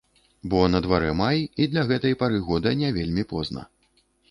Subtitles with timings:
[0.53, 3.71] Бо на дварэ май, і для гэтай пары года не вельмі позна.